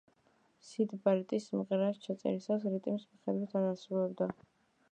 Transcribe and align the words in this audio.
სიდ 0.67 0.95
ბარეტი 1.03 1.39
სიმღერას 1.43 2.01
ჩაწერისას 2.07 2.65
რიტმის 2.73 3.05
მიხედვით 3.11 3.55
არ 3.61 3.69
ასრულებდა. 3.77 4.33